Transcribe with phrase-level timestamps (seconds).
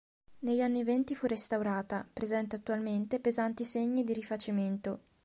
[0.39, 5.01] Negli anni venti fu restaurata, presenta attualmente pesanti segni di rifacimento.